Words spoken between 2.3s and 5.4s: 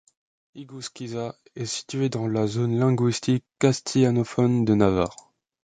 zone linguistique castillanophone de Navarre.